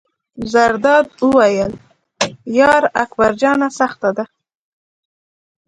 [0.51, 1.73] زرداد وویل:
[2.59, 4.25] یار اکبر جانه سخته ده.